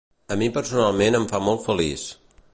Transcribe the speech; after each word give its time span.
A 0.35 0.37
mi 0.43 0.47
personalment 0.55 1.19
em 1.21 1.29
fa 1.35 1.43
molt 1.51 1.65
feliç. 1.69 2.09